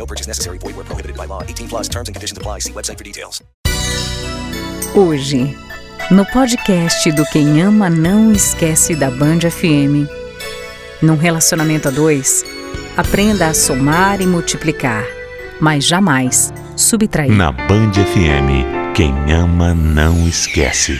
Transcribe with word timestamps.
No 0.00 0.06
purchase 0.06 0.26
necessary. 0.26 0.56
Void 0.58 0.76
where 0.76 0.86
prohibited 0.86 1.14
by 1.14 1.26
law. 1.26 1.42
18 1.42 1.68
plus 1.68 1.86
terms 1.86 2.08
and 2.08 2.14
conditions 2.16 2.38
apply. 2.38 2.60
See 2.60 2.72
website 2.72 2.96
for 2.96 3.04
details. 3.04 3.42
Hoje, 4.96 5.54
no 6.10 6.24
podcast 6.24 7.12
do 7.12 7.24
Quem 7.26 7.62
Ama 7.62 7.90
Não 7.90 8.32
Esquece 8.32 8.96
da 8.96 9.10
Band 9.10 9.40
FM. 9.50 10.08
Num 11.02 11.16
relacionamento 11.16 11.88
a 11.88 11.90
dois, 11.90 12.44
aprenda 12.96 13.48
a 13.48 13.54
somar 13.54 14.20
e 14.20 14.26
multiplicar, 14.26 15.04
mas 15.60 15.86
jamais 15.86 16.52
subtrair. 16.76 17.30
Na 17.30 17.52
Band 17.52 17.92
FM, 17.92 18.94
quem 18.94 19.12
ama 19.32 19.74
não 19.74 20.26
esquece. 20.26 20.98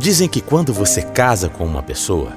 Dizem 0.00 0.30
que 0.30 0.40
quando 0.40 0.72
você 0.72 1.02
casa 1.02 1.50
com 1.50 1.62
uma 1.66 1.82
pessoa, 1.82 2.32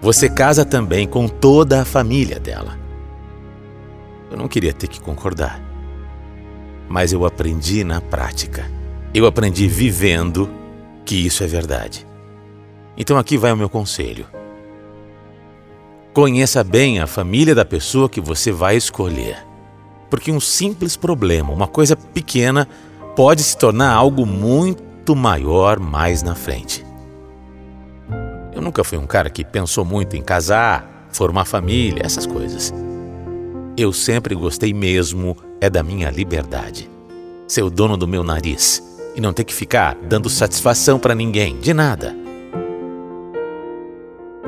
você 0.00 0.28
casa 0.28 0.64
também 0.64 1.04
com 1.04 1.26
toda 1.26 1.82
a 1.82 1.84
família 1.84 2.38
dela. 2.38 2.78
Eu 4.30 4.36
não 4.36 4.46
queria 4.46 4.72
ter 4.72 4.86
que 4.86 5.00
concordar, 5.00 5.60
mas 6.88 7.12
eu 7.12 7.26
aprendi 7.26 7.82
na 7.82 8.00
prática. 8.00 8.70
Eu 9.12 9.26
aprendi 9.26 9.66
vivendo 9.66 10.48
que 11.04 11.16
isso 11.16 11.42
é 11.42 11.46
verdade. 11.48 12.06
Então 12.96 13.18
aqui 13.18 13.36
vai 13.36 13.52
o 13.52 13.56
meu 13.56 13.68
conselho. 13.68 14.24
Conheça 16.14 16.62
bem 16.62 17.00
a 17.00 17.08
família 17.08 17.52
da 17.52 17.64
pessoa 17.64 18.08
que 18.08 18.20
você 18.20 18.52
vai 18.52 18.76
escolher. 18.76 19.44
Porque 20.08 20.30
um 20.30 20.38
simples 20.38 20.96
problema, 20.96 21.52
uma 21.52 21.66
coisa 21.66 21.96
pequena, 21.96 22.68
pode 23.16 23.42
se 23.42 23.58
tornar 23.58 23.92
algo 23.92 24.24
muito 24.24 25.16
maior 25.16 25.80
mais 25.80 26.22
na 26.22 26.36
frente. 26.36 26.81
Eu 28.62 28.66
nunca 28.66 28.84
fui 28.84 28.96
um 28.96 29.08
cara 29.08 29.28
que 29.28 29.44
pensou 29.44 29.84
muito 29.84 30.16
em 30.16 30.22
casar, 30.22 31.08
formar 31.10 31.44
família, 31.44 32.00
essas 32.06 32.26
coisas. 32.26 32.72
Eu 33.76 33.92
sempre 33.92 34.36
gostei 34.36 34.72
mesmo 34.72 35.36
é 35.60 35.68
da 35.68 35.82
minha 35.82 36.08
liberdade. 36.10 36.88
Ser 37.48 37.62
o 37.62 37.70
dono 37.70 37.96
do 37.96 38.06
meu 38.06 38.22
nariz 38.22 38.80
e 39.16 39.20
não 39.20 39.32
ter 39.32 39.42
que 39.42 39.52
ficar 39.52 39.96
dando 39.96 40.30
satisfação 40.30 40.96
para 40.96 41.12
ninguém, 41.12 41.58
de 41.58 41.74
nada. 41.74 42.14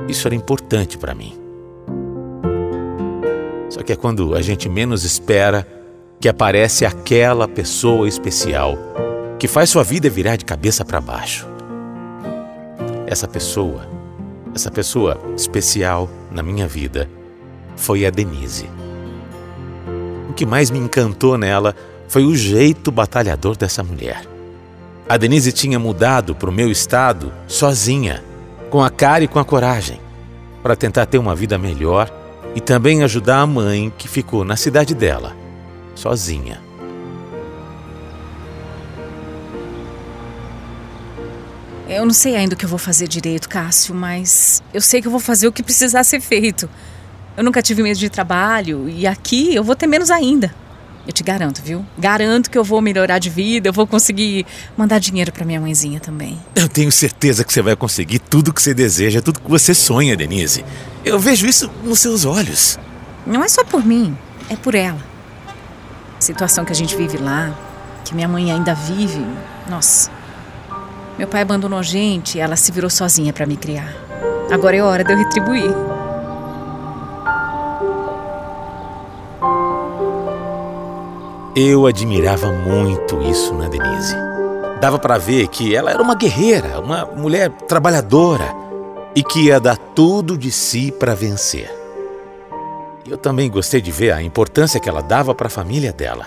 Isso 0.06 0.28
era 0.28 0.36
importante 0.36 0.96
para 0.96 1.12
mim. 1.12 1.36
Só 3.68 3.82
que 3.82 3.94
é 3.94 3.96
quando 3.96 4.36
a 4.36 4.40
gente 4.40 4.68
menos 4.68 5.02
espera 5.02 5.66
que 6.20 6.28
aparece 6.28 6.86
aquela 6.86 7.48
pessoa 7.48 8.06
especial 8.06 8.78
que 9.40 9.48
faz 9.48 9.70
sua 9.70 9.82
vida 9.82 10.08
virar 10.08 10.36
de 10.36 10.44
cabeça 10.44 10.84
para 10.84 11.00
baixo. 11.00 11.48
Essa 13.08 13.26
pessoa, 13.26 13.93
essa 14.54 14.70
pessoa 14.70 15.20
especial 15.36 16.08
na 16.30 16.42
minha 16.42 16.68
vida 16.68 17.10
foi 17.76 18.06
a 18.06 18.10
Denise. 18.10 18.70
O 20.30 20.32
que 20.32 20.46
mais 20.46 20.70
me 20.70 20.78
encantou 20.78 21.36
nela 21.36 21.74
foi 22.08 22.24
o 22.24 22.34
jeito 22.34 22.92
batalhador 22.92 23.56
dessa 23.56 23.82
mulher. 23.82 24.24
A 25.08 25.16
Denise 25.16 25.52
tinha 25.52 25.78
mudado 25.78 26.34
para 26.34 26.48
o 26.48 26.52
meu 26.52 26.70
estado 26.70 27.32
sozinha, 27.46 28.22
com 28.70 28.82
a 28.82 28.90
cara 28.90 29.24
e 29.24 29.28
com 29.28 29.38
a 29.38 29.44
coragem, 29.44 30.00
para 30.62 30.76
tentar 30.76 31.06
ter 31.06 31.18
uma 31.18 31.34
vida 31.34 31.58
melhor 31.58 32.10
e 32.54 32.60
também 32.60 33.02
ajudar 33.02 33.40
a 33.40 33.46
mãe 33.46 33.92
que 33.98 34.08
ficou 34.08 34.44
na 34.44 34.56
cidade 34.56 34.94
dela, 34.94 35.36
sozinha. 35.94 36.63
Eu 41.94 42.04
não 42.04 42.12
sei 42.12 42.34
ainda 42.34 42.54
o 42.54 42.58
que 42.58 42.64
eu 42.64 42.68
vou 42.68 42.78
fazer 42.78 43.06
direito, 43.06 43.48
Cássio, 43.48 43.94
mas 43.94 44.60
eu 44.74 44.80
sei 44.80 45.00
que 45.00 45.06
eu 45.06 45.12
vou 45.12 45.20
fazer 45.20 45.46
o 45.46 45.52
que 45.52 45.62
precisar 45.62 46.02
ser 46.02 46.20
feito. 46.20 46.68
Eu 47.36 47.44
nunca 47.44 47.62
tive 47.62 47.84
medo 47.84 47.96
de 47.96 48.10
trabalho 48.10 48.88
e 48.88 49.06
aqui 49.06 49.54
eu 49.54 49.62
vou 49.62 49.76
ter 49.76 49.86
menos 49.86 50.10
ainda. 50.10 50.52
Eu 51.06 51.12
te 51.12 51.22
garanto, 51.22 51.62
viu? 51.62 51.86
Garanto 51.96 52.50
que 52.50 52.58
eu 52.58 52.64
vou 52.64 52.80
melhorar 52.80 53.20
de 53.20 53.30
vida, 53.30 53.68
eu 53.68 53.72
vou 53.72 53.86
conseguir 53.86 54.44
mandar 54.76 54.98
dinheiro 54.98 55.30
para 55.30 55.44
minha 55.44 55.60
mãezinha 55.60 56.00
também. 56.00 56.36
Eu 56.56 56.68
tenho 56.68 56.90
certeza 56.90 57.44
que 57.44 57.52
você 57.52 57.62
vai 57.62 57.76
conseguir 57.76 58.18
tudo 58.18 58.52
que 58.52 58.60
você 58.60 58.74
deseja, 58.74 59.22
tudo 59.22 59.40
que 59.40 59.48
você 59.48 59.72
sonha, 59.72 60.16
Denise. 60.16 60.64
Eu 61.04 61.20
vejo 61.20 61.46
isso 61.46 61.70
nos 61.84 62.00
seus 62.00 62.24
olhos. 62.24 62.76
Não 63.24 63.44
é 63.44 63.48
só 63.48 63.62
por 63.62 63.84
mim, 63.84 64.18
é 64.50 64.56
por 64.56 64.74
ela. 64.74 65.00
A 66.18 66.20
situação 66.20 66.64
que 66.64 66.72
a 66.72 66.76
gente 66.76 66.96
vive 66.96 67.18
lá, 67.18 67.56
que 68.04 68.16
minha 68.16 68.26
mãe 68.26 68.50
ainda 68.50 68.74
vive, 68.74 69.24
nossa. 69.68 70.13
Meu 71.16 71.28
pai 71.28 71.42
abandonou 71.42 71.78
a 71.78 71.82
gente 71.82 72.38
e 72.38 72.40
ela 72.40 72.56
se 72.56 72.72
virou 72.72 72.90
sozinha 72.90 73.32
para 73.32 73.46
me 73.46 73.56
criar. 73.56 73.94
Agora 74.50 74.76
é 74.76 74.82
hora 74.82 75.04
de 75.04 75.12
eu 75.12 75.16
retribuir. 75.16 75.70
Eu 81.56 81.86
admirava 81.86 82.50
muito 82.50 83.22
isso 83.22 83.54
na 83.54 83.68
Denise. 83.68 84.16
Dava 84.80 84.98
para 84.98 85.16
ver 85.16 85.46
que 85.46 85.74
ela 85.74 85.92
era 85.92 86.02
uma 86.02 86.16
guerreira, 86.16 86.80
uma 86.80 87.06
mulher 87.06 87.48
trabalhadora 87.68 88.52
e 89.14 89.22
que 89.22 89.46
ia 89.46 89.60
dar 89.60 89.76
tudo 89.76 90.36
de 90.36 90.50
si 90.50 90.90
para 90.90 91.14
vencer. 91.14 91.70
Eu 93.08 93.16
também 93.16 93.48
gostei 93.48 93.80
de 93.80 93.92
ver 93.92 94.10
a 94.10 94.20
importância 94.20 94.80
que 94.80 94.88
ela 94.88 95.00
dava 95.00 95.32
para 95.32 95.46
a 95.46 95.50
família 95.50 95.92
dela. 95.92 96.26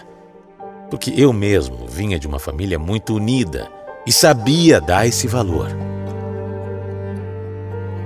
Porque 0.90 1.14
eu 1.18 1.34
mesmo 1.34 1.86
vinha 1.88 2.18
de 2.18 2.26
uma 2.26 2.40
família 2.40 2.80
muito 2.80 3.14
unida 3.14 3.77
e 4.08 4.12
sabia 4.14 4.80
dar 4.80 5.06
esse 5.06 5.28
valor. 5.28 5.68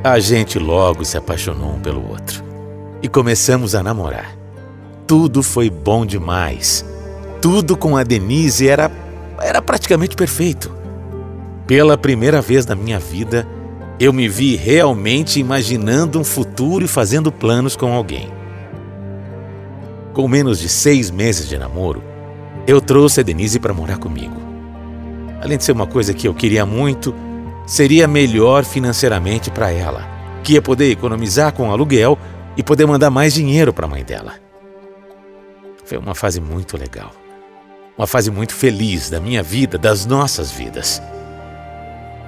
A 0.04 0.20
gente 0.20 0.58
logo 0.58 1.06
se 1.06 1.16
apaixonou 1.16 1.76
um 1.76 1.80
pelo 1.80 2.10
outro 2.10 2.44
e 3.04 3.08
começamos 3.08 3.76
a 3.76 3.84
namorar. 3.84 4.36
Tudo 5.06 5.44
foi 5.44 5.70
bom 5.70 6.04
demais. 6.04 6.84
Tudo 7.40 7.78
com 7.78 7.96
a 7.96 8.02
Denise 8.02 8.68
era, 8.68 8.92
era 9.40 9.62
praticamente 9.62 10.16
perfeito. 10.16 10.76
Pela 11.68 11.96
primeira 11.96 12.42
vez 12.42 12.66
na 12.66 12.74
minha 12.74 13.00
vida, 13.00 13.48
eu 14.00 14.12
me 14.12 14.28
vi 14.28 14.56
realmente 14.56 15.40
imaginando 15.40 16.20
um 16.20 16.24
futuro 16.24 16.84
e 16.84 16.88
fazendo 16.88 17.32
planos 17.32 17.76
com 17.76 17.94
alguém. 17.94 18.32
Com 20.14 20.28
menos 20.28 20.58
de 20.58 20.68
seis 20.68 21.12
meses 21.12 21.48
de 21.48 21.60
namoro, 21.60 22.04
eu 22.66 22.82
trouxe 22.82 23.20
a 23.20 23.24
Denise 23.24 23.60
para 23.60 23.74
morar 23.74 24.00
comigo. 24.00 24.41
Além 25.42 25.58
de 25.58 25.64
ser 25.64 25.72
uma 25.72 25.88
coisa 25.88 26.14
que 26.14 26.28
eu 26.28 26.34
queria 26.34 26.66
muito, 26.66 27.14
seria 27.66 28.08
melhor 28.08 28.64
financeiramente 28.64 29.50
para 29.50 29.72
ela. 29.72 30.10
que 30.44 30.54
ia 30.54 30.62
poder 30.62 30.90
economizar 30.90 31.54
com 31.54 31.70
o 31.70 31.72
aluguel 31.72 32.18
e 32.58 32.64
poder 32.64 32.88
mandar 32.88 33.12
mais 33.12 33.32
dinheiro 33.32 33.72
para 33.72 33.86
a 33.86 33.90
mãe 33.90 34.04
dela. 34.04 34.34
Foi 35.86 36.00
uma 36.00 36.16
fase 36.16 36.42
muito 36.42 36.78
legal. 36.78 37.12
Uma 37.96 38.08
fase 38.08 38.32
muito 38.32 38.56
feliz 38.56 39.10
da 39.10 39.20
minha 39.20 39.44
vida, 39.44 39.78
das 39.78 40.06
nossas 40.08 40.52
vidas. 40.52 41.00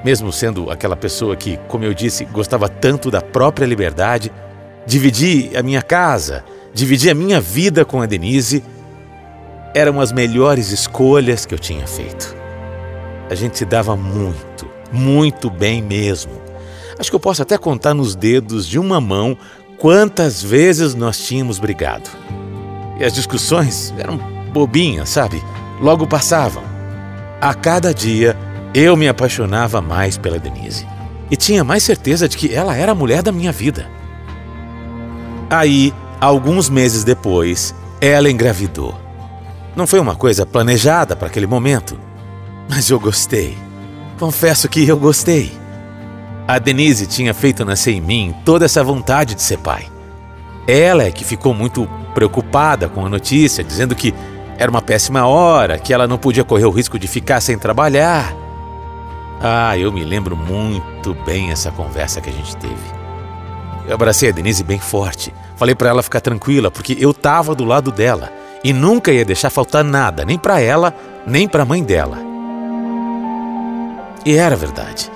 Mesmo 0.05 0.31
sendo 0.31 0.69
aquela 0.69 0.95
pessoa 0.95 1.35
que, 1.35 1.57
como 1.67 1.85
eu 1.85 1.93
disse, 1.93 2.25
gostava 2.25 2.69
tanto 2.69 3.09
da 3.09 3.19
própria 3.19 3.65
liberdade, 3.65 4.31
dividi 4.85 5.49
a 5.55 5.63
minha 5.63 5.81
casa, 5.81 6.43
dividi 6.71 7.09
a 7.09 7.15
minha 7.15 7.41
vida 7.41 7.83
com 7.83 7.99
a 7.99 8.05
Denise, 8.05 8.63
eram 9.73 9.99
as 9.99 10.11
melhores 10.11 10.71
escolhas 10.71 11.47
que 11.47 11.53
eu 11.55 11.59
tinha 11.59 11.87
feito. 11.87 12.42
A 13.29 13.35
gente 13.35 13.57
se 13.57 13.65
dava 13.65 13.95
muito, 13.95 14.67
muito 14.91 15.49
bem 15.49 15.81
mesmo. 15.81 16.31
Acho 16.99 17.09
que 17.09 17.15
eu 17.15 17.19
posso 17.19 17.41
até 17.41 17.57
contar 17.57 17.93
nos 17.93 18.15
dedos 18.15 18.67
de 18.67 18.77
uma 18.77 19.01
mão 19.01 19.37
quantas 19.77 20.41
vezes 20.41 20.93
nós 20.93 21.17
tínhamos 21.19 21.59
brigado. 21.59 22.09
E 22.99 23.03
as 23.03 23.13
discussões 23.13 23.93
eram 23.97 24.17
bobinhas, 24.51 25.09
sabe? 25.09 25.43
Logo 25.81 26.07
passavam. 26.07 26.63
A 27.41 27.53
cada 27.53 27.93
dia 27.93 28.37
eu 28.73 28.95
me 28.95 29.07
apaixonava 29.07 29.81
mais 29.81 30.17
pela 30.17 30.39
Denise 30.39 30.87
e 31.29 31.35
tinha 31.35 31.63
mais 31.63 31.83
certeza 31.83 32.29
de 32.29 32.37
que 32.37 32.53
ela 32.53 32.75
era 32.75 32.91
a 32.91 32.95
mulher 32.95 33.21
da 33.23 33.31
minha 33.31 33.51
vida. 33.51 33.87
Aí, 35.49 35.93
alguns 36.21 36.69
meses 36.69 37.03
depois, 37.03 37.75
ela 37.99 38.29
engravidou. 38.29 38.95
Não 39.75 39.87
foi 39.87 39.99
uma 39.99 40.15
coisa 40.15 40.45
planejada 40.45 41.15
para 41.15 41.27
aquele 41.27 41.47
momento, 41.47 41.97
mas 42.75 42.89
eu 42.89 42.99
gostei. 42.99 43.55
Confesso 44.17 44.67
que 44.67 44.87
eu 44.87 44.97
gostei. 44.97 45.51
A 46.47 46.57
Denise 46.57 47.05
tinha 47.05 47.31
feito 47.31 47.63
nascer 47.63 47.91
em 47.91 48.01
mim 48.01 48.33
toda 48.43 48.65
essa 48.65 48.83
vontade 48.83 49.35
de 49.35 49.43
ser 49.43 49.59
pai. 49.59 49.85
Ela 50.67 51.03
é 51.03 51.11
que 51.11 51.23
ficou 51.23 51.53
muito 51.53 51.87
preocupada 52.15 52.89
com 52.89 53.05
a 53.05 53.09
notícia, 53.09 53.63
dizendo 53.63 53.93
que 53.93 54.11
era 54.57 54.71
uma 54.71 54.81
péssima 54.81 55.27
hora, 55.27 55.77
que 55.77 55.93
ela 55.93 56.07
não 56.07 56.17
podia 56.17 56.43
correr 56.43 56.65
o 56.65 56.71
risco 56.71 56.97
de 56.97 57.07
ficar 57.07 57.41
sem 57.41 57.59
trabalhar. 57.59 58.33
Ah, 59.39 59.77
eu 59.77 59.91
me 59.91 60.03
lembro 60.03 60.35
muito 60.35 61.13
bem 61.25 61.51
essa 61.51 61.71
conversa 61.71 62.21
que 62.21 62.29
a 62.29 62.33
gente 62.33 62.55
teve. 62.57 62.73
Eu 63.87 63.93
abracei 63.93 64.29
a 64.29 64.33
Denise 64.33 64.63
bem 64.63 64.79
forte. 64.79 65.31
Falei 65.57 65.75
para 65.75 65.89
ela 65.89 66.01
ficar 66.01 66.21
tranquila, 66.21 66.71
porque 66.71 66.97
eu 66.99 67.11
estava 67.11 67.53
do 67.53 67.65
lado 67.65 67.91
dela 67.91 68.31
e 68.63 68.73
nunca 68.73 69.11
ia 69.11 69.25
deixar 69.25 69.51
faltar 69.51 69.83
nada, 69.83 70.25
nem 70.25 70.39
para 70.39 70.59
ela, 70.59 70.95
nem 71.27 71.47
para 71.47 71.61
a 71.61 71.65
mãe 71.65 71.83
dela. 71.83 72.32
E 74.25 74.35
era 74.35 74.55
verdade. 74.55 75.11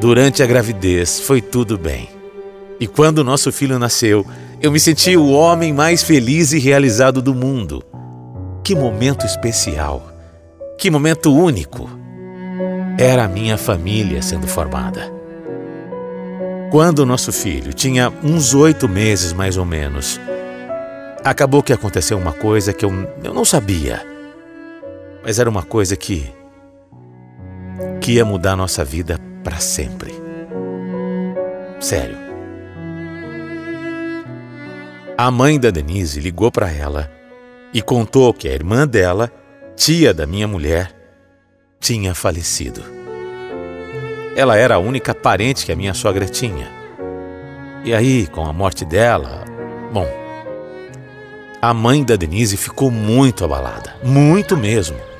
Durante 0.00 0.42
a 0.42 0.46
gravidez 0.46 1.20
foi 1.20 1.40
tudo 1.40 1.78
bem. 1.78 2.08
E 2.80 2.86
quando 2.86 3.22
nosso 3.22 3.52
filho 3.52 3.78
nasceu, 3.78 4.26
eu 4.60 4.72
me 4.72 4.80
senti 4.80 5.16
o 5.16 5.30
homem 5.30 5.72
mais 5.72 6.02
feliz 6.02 6.52
e 6.52 6.58
realizado 6.58 7.22
do 7.22 7.34
mundo. 7.34 7.84
Que 8.64 8.74
momento 8.74 9.24
especial! 9.24 10.10
Que 10.76 10.90
momento 10.90 11.32
único! 11.32 11.88
Era 12.98 13.24
a 13.24 13.28
minha 13.28 13.56
família 13.56 14.20
sendo 14.22 14.46
formada. 14.46 15.12
Quando 16.70 17.06
nosso 17.06 17.32
filho 17.32 17.72
tinha 17.72 18.12
uns 18.22 18.54
oito 18.54 18.88
meses 18.88 19.32
mais 19.32 19.56
ou 19.56 19.64
menos, 19.64 20.20
acabou 21.22 21.62
que 21.62 21.72
aconteceu 21.72 22.18
uma 22.18 22.32
coisa 22.32 22.72
que 22.72 22.84
eu, 22.84 22.92
eu 23.22 23.32
não 23.32 23.44
sabia, 23.44 24.04
mas 25.22 25.38
era 25.38 25.48
uma 25.48 25.62
coisa 25.62 25.96
que 25.96 26.32
que 28.04 28.12
ia 28.12 28.24
mudar 28.26 28.54
nossa 28.54 28.84
vida 28.84 29.18
para 29.42 29.56
sempre. 29.60 30.12
Sério. 31.80 32.18
A 35.16 35.30
mãe 35.30 35.58
da 35.58 35.70
Denise 35.70 36.20
ligou 36.20 36.52
para 36.52 36.70
ela 36.70 37.10
e 37.72 37.80
contou 37.80 38.34
que 38.34 38.46
a 38.46 38.52
irmã 38.52 38.86
dela, 38.86 39.32
tia 39.74 40.12
da 40.12 40.26
minha 40.26 40.46
mulher, 40.46 40.94
tinha 41.80 42.14
falecido. 42.14 42.82
Ela 44.36 44.58
era 44.58 44.74
a 44.74 44.78
única 44.78 45.14
parente 45.14 45.64
que 45.64 45.72
a 45.72 45.76
minha 45.76 45.94
sogra 45.94 46.26
tinha. 46.26 46.70
E 47.86 47.94
aí, 47.94 48.26
com 48.26 48.44
a 48.44 48.52
morte 48.52 48.84
dela, 48.84 49.46
bom, 49.90 50.06
a 51.62 51.72
mãe 51.72 52.04
da 52.04 52.16
Denise 52.16 52.58
ficou 52.58 52.90
muito 52.90 53.46
abalada, 53.46 53.96
muito 54.02 54.58
mesmo. 54.58 55.13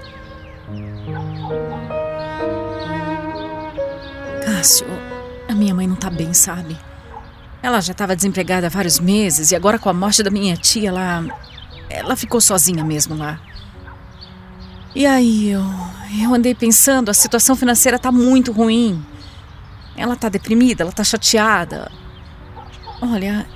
Cássio, 4.64 4.86
a 5.46 5.54
minha 5.54 5.74
mãe 5.74 5.86
não 5.86 5.94
tá 5.94 6.08
bem, 6.08 6.32
sabe? 6.32 6.74
Ela 7.62 7.82
já 7.82 7.92
estava 7.92 8.16
desempregada 8.16 8.66
há 8.66 8.70
vários 8.70 8.98
meses 8.98 9.50
e 9.50 9.56
agora 9.56 9.78
com 9.78 9.90
a 9.90 9.92
morte 9.92 10.22
da 10.22 10.30
minha 10.30 10.56
tia, 10.56 10.88
ela. 10.88 11.22
Ela 11.90 12.16
ficou 12.16 12.40
sozinha 12.40 12.82
mesmo 12.82 13.14
lá. 13.14 13.38
E 14.94 15.04
aí 15.04 15.50
eu. 15.50 15.62
Eu 16.18 16.32
andei 16.32 16.54
pensando, 16.54 17.10
a 17.10 17.14
situação 17.14 17.54
financeira 17.54 17.98
tá 17.98 18.10
muito 18.10 18.52
ruim. 18.52 19.04
Ela 19.98 20.16
tá 20.16 20.30
deprimida, 20.30 20.82
ela 20.82 20.92
tá 20.92 21.04
chateada. 21.04 21.92
Olha, 23.02 23.46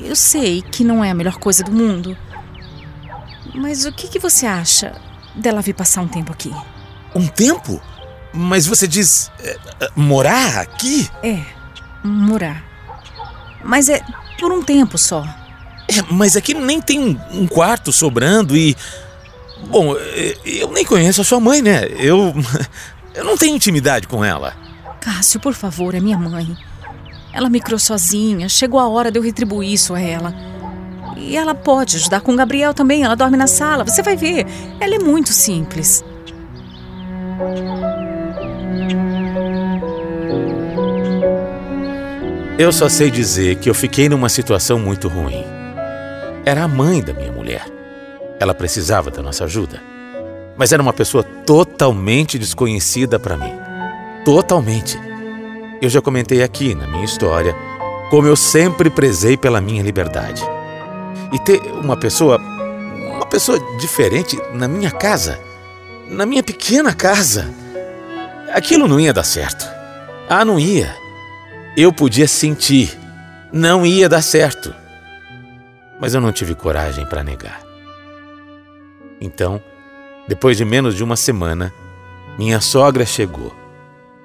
eu 0.00 0.16
sei 0.16 0.62
que 0.62 0.82
não 0.82 1.04
é 1.04 1.10
a 1.10 1.14
melhor 1.14 1.36
coisa 1.36 1.62
do 1.62 1.70
mundo. 1.70 2.16
Mas 3.54 3.84
o 3.84 3.92
que, 3.92 4.08
que 4.08 4.18
você 4.18 4.46
acha 4.46 4.98
dela 5.34 5.60
vir 5.60 5.74
passar 5.74 6.00
um 6.00 6.08
tempo 6.08 6.32
aqui? 6.32 6.50
Um 7.14 7.26
tempo? 7.26 7.78
Mas 8.32 8.66
você 8.66 8.86
diz. 8.86 9.30
É, 9.40 9.58
morar 9.96 10.58
aqui? 10.58 11.08
É, 11.22 11.40
morar. 12.04 12.64
Mas 13.64 13.88
é 13.88 14.00
por 14.38 14.52
um 14.52 14.62
tempo 14.62 14.96
só. 14.96 15.24
É, 15.88 16.02
mas 16.10 16.36
aqui 16.36 16.54
nem 16.54 16.80
tem 16.80 17.00
um, 17.00 17.42
um 17.42 17.46
quarto 17.46 17.92
sobrando 17.92 18.56
e. 18.56 18.76
Bom, 19.68 19.94
é, 19.96 20.36
eu 20.44 20.70
nem 20.70 20.84
conheço 20.84 21.20
a 21.20 21.24
sua 21.24 21.40
mãe, 21.40 21.60
né? 21.62 21.86
Eu. 21.98 22.34
Eu 23.12 23.24
não 23.24 23.36
tenho 23.36 23.56
intimidade 23.56 24.06
com 24.06 24.24
ela. 24.24 24.54
Cássio, 25.00 25.40
por 25.40 25.52
favor, 25.52 25.96
é 25.96 26.00
minha 26.00 26.16
mãe. 26.16 26.56
Ela 27.32 27.48
me 27.48 27.60
criou 27.60 27.78
sozinha, 27.78 28.48
chegou 28.48 28.78
a 28.78 28.88
hora 28.88 29.10
de 29.10 29.18
eu 29.18 29.22
retribuir 29.22 29.72
isso 29.72 29.94
a 29.94 30.00
ela. 30.00 30.34
E 31.16 31.36
ela 31.36 31.54
pode 31.54 31.96
ajudar 31.96 32.20
com 32.20 32.32
o 32.32 32.36
Gabriel 32.36 32.72
também, 32.72 33.02
ela 33.02 33.16
dorme 33.16 33.36
na 33.36 33.46
sala, 33.46 33.84
você 33.84 34.02
vai 34.02 34.16
ver. 34.16 34.46
Ela 34.80 34.94
é 34.94 34.98
muito 34.98 35.32
simples. 35.32 36.04
Eu 42.60 42.70
só 42.70 42.90
sei 42.90 43.10
dizer 43.10 43.56
que 43.56 43.70
eu 43.70 43.74
fiquei 43.74 44.06
numa 44.06 44.28
situação 44.28 44.78
muito 44.78 45.08
ruim. 45.08 45.46
Era 46.44 46.64
a 46.64 46.68
mãe 46.68 47.02
da 47.02 47.14
minha 47.14 47.32
mulher. 47.32 47.64
Ela 48.38 48.54
precisava 48.54 49.10
da 49.10 49.22
nossa 49.22 49.44
ajuda. 49.46 49.82
Mas 50.58 50.70
era 50.70 50.82
uma 50.82 50.92
pessoa 50.92 51.24
totalmente 51.24 52.38
desconhecida 52.38 53.18
para 53.18 53.38
mim. 53.38 53.54
Totalmente. 54.26 55.00
Eu 55.80 55.88
já 55.88 56.02
comentei 56.02 56.42
aqui 56.42 56.74
na 56.74 56.86
minha 56.86 57.06
história 57.06 57.56
como 58.10 58.28
eu 58.28 58.36
sempre 58.36 58.90
prezei 58.90 59.38
pela 59.38 59.62
minha 59.62 59.82
liberdade. 59.82 60.42
E 61.32 61.38
ter 61.38 61.62
uma 61.82 61.96
pessoa, 61.96 62.36
uma 62.36 63.24
pessoa 63.24 63.58
diferente 63.78 64.38
na 64.52 64.68
minha 64.68 64.90
casa, 64.90 65.40
na 66.10 66.26
minha 66.26 66.42
pequena 66.42 66.92
casa, 66.92 67.48
aquilo 68.52 68.86
não 68.86 69.00
ia 69.00 69.14
dar 69.14 69.24
certo. 69.24 69.66
Ah, 70.28 70.44
não 70.44 70.60
ia. 70.60 70.99
Eu 71.76 71.92
podia 71.92 72.26
sentir, 72.26 72.98
não 73.52 73.86
ia 73.86 74.08
dar 74.08 74.22
certo. 74.22 74.74
Mas 76.00 76.14
eu 76.14 76.20
não 76.20 76.32
tive 76.32 76.54
coragem 76.54 77.06
para 77.06 77.22
negar. 77.22 77.60
Então, 79.20 79.62
depois 80.26 80.56
de 80.56 80.64
menos 80.64 80.96
de 80.96 81.04
uma 81.04 81.16
semana, 81.16 81.72
minha 82.38 82.60
sogra 82.60 83.06
chegou, 83.06 83.54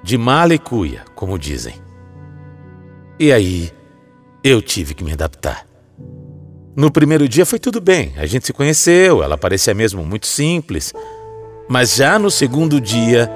de 0.04 0.18
mala 0.18 0.54
e 0.54 0.60
cuia, 0.60 1.04
como 1.14 1.38
dizem. 1.38 1.76
E 3.20 3.32
aí, 3.32 3.72
eu 4.44 4.62
tive 4.62 4.94
que 4.94 5.04
me 5.04 5.14
adaptar. 5.14 5.66
No 6.76 6.92
primeiro 6.92 7.28
dia 7.28 7.46
foi 7.46 7.60
tudo 7.60 7.80
bem, 7.80 8.14
a 8.18 8.26
gente 8.26 8.46
se 8.46 8.54
conheceu, 8.54 9.24
ela 9.24 9.38
parecia 9.38 9.74
mesmo 9.74 10.04
muito 10.04 10.28
simples. 10.28 10.94
Mas 11.70 11.96
já 11.96 12.18
no 12.18 12.30
segundo 12.32 12.82
dia, 12.82 13.30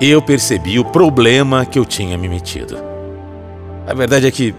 eu 0.00 0.22
percebi 0.22 0.78
o 0.78 0.84
problema 0.84 1.66
que 1.66 1.78
eu 1.78 1.84
tinha 1.84 2.18
me 2.18 2.28
metido. 2.28 2.91
A 3.86 3.94
verdade 3.94 4.26
é 4.26 4.30
que 4.30 4.54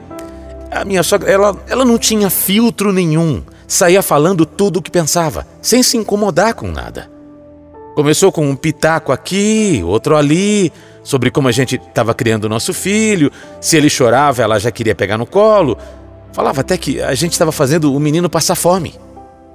a 0.72 0.84
minha 0.84 1.04
sogra, 1.04 1.32
ela, 1.32 1.56
ela 1.68 1.86
não 1.86 1.98
tinha 1.98 2.30
filtro 2.30 2.92
nenhum. 2.92 3.44
Saía 3.68 4.02
falando 4.02 4.46
tudo 4.46 4.78
o 4.78 4.82
que 4.82 4.92
pensava, 4.92 5.48
sem 5.62 5.82
se 5.82 5.98
incomodar 5.98 6.54
com 6.54 6.68
nada. 6.68 7.10
Começou 7.96 8.32
com 8.32 8.50
um 8.50 8.56
pitaco 8.56 9.12
aqui, 9.12 9.82
outro 9.86 10.16
ali, 10.16 10.72
sobre 11.04 11.30
como 11.30 11.48
a 11.48 11.52
gente 11.52 11.76
estava 11.76 12.14
criando 12.14 12.46
o 12.46 12.50
nosso 12.50 12.74
filho. 12.74 13.32
Se 13.62 13.78
ele 13.78 13.90
chorava, 13.90 14.42
ela 14.42 14.60
já 14.60 14.72
queria 14.72 14.96
pegar 14.96 15.18
no 15.18 15.26
colo. 15.26 15.78
Falava 16.34 16.62
até 16.62 16.78
que 16.78 17.02
a 17.02 17.14
gente 17.14 17.34
estava 17.34 17.52
fazendo 17.52 17.94
o 17.94 18.00
menino 18.00 18.30
passar 18.30 18.56
fome. 18.56 18.96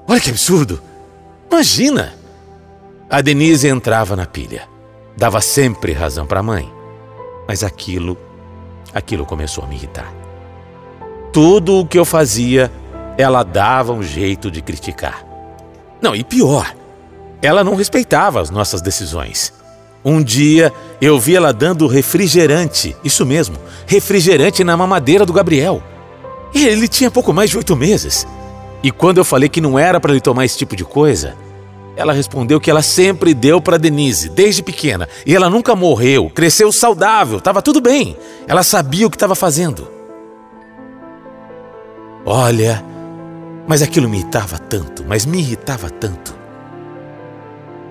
Olha 0.07 0.21
que 0.21 0.31
absurdo! 0.31 0.81
Imagina! 1.51 2.15
A 3.11 3.21
Denise 3.21 3.67
entrava 3.67 4.15
na 4.15 4.27
pilha. 4.27 4.69
Dava 5.17 5.41
sempre 5.41 5.93
razão 5.93 6.27
para 6.27 6.41
a 6.41 6.43
mãe. 6.43 6.71
Mas 7.49 7.65
aquilo 7.65 8.17
Aquilo 8.95 9.27
começou 9.27 9.65
a 9.65 9.67
me 9.67 9.77
irritar. 9.77 10.13
Tudo 11.33 11.79
o 11.79 11.87
que 11.87 11.99
eu 11.99 12.05
fazia, 12.05 12.71
ela 13.17 13.43
dava 13.43 13.93
um 13.93 14.03
jeito 14.03 14.51
de 14.51 14.63
criticar. 14.63 15.25
Não, 16.01 16.15
e 16.15 16.25
pior, 16.25 16.75
ela 17.43 17.63
não 17.63 17.75
respeitava 17.75 18.41
as 18.41 18.51
nossas 18.51 18.81
decisões. 18.81 19.53
Um 20.05 20.23
dia 20.23 20.73
eu 21.01 21.19
vi 21.19 21.37
ela 21.37 21.53
dando 21.53 21.87
refrigerante, 21.87 22.97
isso 23.05 23.27
mesmo, 23.27 23.57
refrigerante 23.87 24.65
na 24.65 24.77
mamadeira 24.77 25.27
do 25.27 25.33
Gabriel. 25.33 25.83
Ele 26.55 26.89
tinha 26.89 27.11
pouco 27.11 27.33
mais 27.33 27.51
de 27.51 27.57
oito 27.57 27.77
meses. 27.77 28.27
E 28.83 28.91
quando 28.91 29.19
eu 29.19 29.25
falei 29.25 29.49
que 29.49 29.61
não 29.61 29.79
era 29.79 30.01
para 30.01 30.13
ele 30.13 30.21
tomar 30.21 30.45
esse 30.45 30.57
tipo 30.57 30.77
de 30.77 30.85
coisa, 30.85 31.37
ela 31.99 32.13
respondeu 32.13 32.61
que 32.61 32.71
ela 32.71 32.81
sempre 32.81 33.35
deu 33.35 33.61
para 33.61 33.77
Denise, 33.77 34.29
desde 34.29 34.63
pequena, 34.63 35.09
e 35.27 35.35
ela 35.35 35.51
nunca 35.51 35.75
morreu, 35.75 36.31
cresceu 36.33 36.71
saudável, 36.71 37.39
estava 37.39 37.61
tudo 37.61 37.81
bem. 37.81 38.17
Ela 38.47 38.63
sabia 38.63 39.05
o 39.05 39.11
que 39.11 39.17
estava 39.17 39.35
fazendo. 39.35 39.91
Olha, 42.25 42.85
mas 43.67 43.83
aquilo 43.83 44.09
me 44.09 44.19
irritava 44.19 44.61
tanto, 44.61 45.05
mas 45.09 45.27
me 45.27 45.41
irritava 45.41 45.91
tanto. 45.91 46.37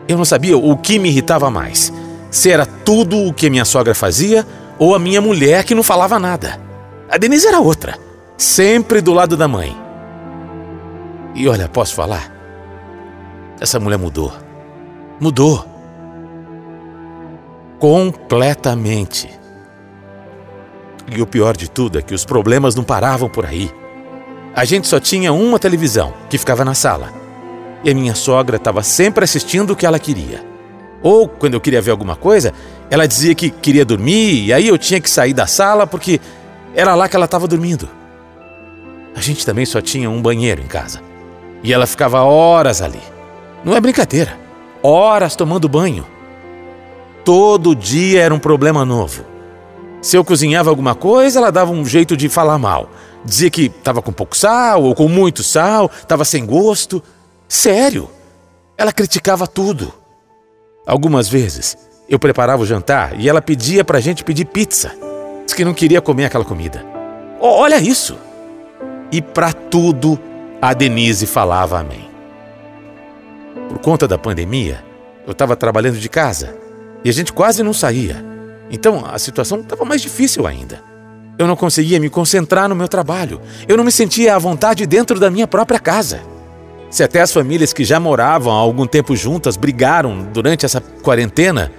Eu 0.08 0.18
não 0.18 0.24
sabia 0.24 0.58
o 0.58 0.78
que 0.78 0.98
me 0.98 1.10
irritava 1.10 1.52
mais. 1.52 1.92
Se 2.32 2.50
era 2.50 2.66
tudo 2.66 3.18
o 3.18 3.34
que 3.34 3.50
minha 3.50 3.66
sogra 3.66 3.94
fazia 3.94 4.48
ou 4.80 4.96
a 4.96 5.00
minha 5.00 5.20
mulher 5.20 5.66
que 5.66 5.76
não 5.76 5.84
falava 5.84 6.18
nada. 6.18 6.58
A 7.10 7.18
Denise 7.18 7.46
era 7.46 7.60
outra, 7.60 8.00
sempre 8.38 9.02
do 9.02 9.12
lado 9.12 9.36
da 9.36 9.50
mãe. 9.50 9.76
E 11.36 11.46
olha, 11.50 11.68
posso 11.68 11.94
falar? 11.94 12.37
Essa 13.60 13.80
mulher 13.80 13.98
mudou. 13.98 14.32
Mudou. 15.20 15.66
Completamente. 17.80 19.30
E 21.10 21.22
o 21.22 21.28
pior 21.28 21.56
de 21.56 21.70
tudo 21.70 21.98
é 21.98 22.02
que 22.02 22.14
os 22.14 22.26
problemas 22.26 22.76
não 22.76 22.84
paravam 22.84 23.30
por 23.30 23.46
aí. 23.46 23.72
A 24.56 24.66
gente 24.66 24.88
só 24.88 25.00
tinha 25.00 25.32
uma 25.32 25.60
televisão, 25.60 26.14
que 26.30 26.38
ficava 26.38 26.66
na 26.66 26.74
sala. 26.74 27.14
E 27.84 27.90
a 27.90 27.94
minha 27.94 28.16
sogra 28.16 28.58
estava 28.58 28.84
sempre 28.84 29.24
assistindo 29.24 29.72
o 29.72 29.76
que 29.76 29.86
ela 29.86 30.00
queria. 30.00 30.44
Ou, 31.02 31.28
quando 31.28 31.54
eu 31.54 31.62
queria 31.62 31.82
ver 31.82 31.92
alguma 31.92 32.16
coisa, 32.16 32.54
ela 32.90 33.08
dizia 33.08 33.36
que 33.36 33.50
queria 33.50 33.86
dormir, 33.86 34.46
e 34.46 34.54
aí 34.54 34.68
eu 34.68 34.78
tinha 34.78 35.00
que 35.00 35.10
sair 35.10 35.34
da 35.34 35.46
sala 35.46 35.86
porque 35.86 36.20
era 36.76 36.96
lá 36.96 37.08
que 37.08 37.16
ela 37.16 37.26
estava 37.26 37.48
dormindo. 37.48 37.88
A 39.16 39.22
gente 39.22 39.46
também 39.46 39.66
só 39.66 39.82
tinha 39.82 40.10
um 40.10 40.22
banheiro 40.22 40.62
em 40.62 40.68
casa. 40.68 41.02
E 41.64 41.74
ela 41.74 41.88
ficava 41.88 42.22
horas 42.22 42.82
ali. 42.82 43.02
Não 43.68 43.76
é 43.76 43.82
brincadeira. 43.82 44.40
Horas 44.82 45.36
tomando 45.36 45.68
banho. 45.68 46.08
Todo 47.26 47.76
dia 47.76 48.22
era 48.22 48.34
um 48.34 48.40
problema 48.40 48.86
novo. 48.86 49.26
Se 50.02 50.16
eu 50.16 50.24
cozinhava 50.24 50.70
alguma 50.70 50.96
coisa, 50.96 51.40
ela 51.40 51.52
dava 51.52 51.74
um 51.74 51.86
jeito 51.86 52.16
de 52.16 52.30
falar 52.30 52.58
mal. 52.58 52.90
Dizia 53.26 53.50
que 53.50 53.66
estava 53.66 54.02
com 54.02 54.14
pouco 54.14 54.38
sal 54.38 54.84
ou 54.84 54.96
com 54.96 55.10
muito 55.10 55.44
sal, 55.44 55.92
estava 55.94 56.24
sem 56.24 56.46
gosto. 56.46 57.04
Sério. 57.46 58.10
Ela 58.78 58.94
criticava 58.94 59.46
tudo. 59.46 59.94
Algumas 60.86 61.28
vezes 61.28 61.78
eu 62.08 62.18
preparava 62.18 62.64
o 62.64 62.66
jantar 62.66 63.20
e 63.20 63.28
ela 63.28 63.42
pedia 63.42 63.84
para 63.84 63.98
a 63.98 64.02
gente 64.02 64.24
pedir 64.24 64.46
pizza. 64.46 64.94
Diz 65.44 65.54
que 65.54 65.66
não 65.66 65.74
queria 65.74 66.00
comer 66.00 66.24
aquela 66.24 66.46
comida. 66.46 66.86
Olha 67.42 67.82
isso! 67.82 68.18
E 69.12 69.22
para 69.22 69.52
tudo 69.52 70.18
a 70.62 70.74
Denise 70.74 71.26
falava 71.26 71.80
amém. 71.80 72.07
Por 73.70 73.80
conta 73.80 74.08
da 74.08 74.18
pandemia, 74.18 74.84
eu 75.26 75.32
estava 75.32 75.56
trabalhando 75.56 75.98
de 75.98 76.10
casa 76.10 76.56
e 77.04 77.10
a 77.10 77.14
gente 77.14 77.34
quase 77.34 77.62
não 77.64 77.74
saía. 77.74 78.24
Então 78.70 79.04
a 79.06 79.18
situação 79.20 79.60
estava 79.60 79.86
mais 79.86 80.02
difícil 80.02 80.48
ainda. 80.48 80.82
Eu 81.38 81.46
não 81.46 81.56
conseguia 81.56 82.00
me 82.00 82.10
concentrar 82.10 82.68
no 82.68 82.76
meu 82.76 82.88
trabalho. 82.88 83.40
Eu 83.68 83.78
não 83.78 83.84
me 83.84 83.92
sentia 83.92 84.36
à 84.36 84.40
vontade 84.40 84.86
dentro 84.88 85.20
da 85.20 85.30
minha 85.30 85.48
própria 85.48 85.80
casa. 85.80 86.22
Se 86.90 87.04
até 87.04 87.22
as 87.22 87.32
famílias 87.32 87.74
que 87.74 87.84
já 87.84 88.00
moravam 88.00 88.54
há 88.54 88.58
algum 88.58 88.88
tempo 88.88 89.16
juntas 89.16 89.58
brigaram 89.58 90.24
durante 90.34 90.66
essa 90.66 90.82
quarentena, 90.82 91.72